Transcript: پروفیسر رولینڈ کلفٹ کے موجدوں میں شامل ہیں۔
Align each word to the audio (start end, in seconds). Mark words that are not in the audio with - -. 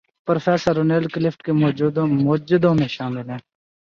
پروفیسر 0.27 0.75
رولینڈ 0.75 1.11
کلفٹ 1.13 1.43
کے 1.45 1.51
موجدوں 1.51 2.73
میں 2.75 2.87
شامل 2.87 3.29
ہیں۔ 3.29 3.41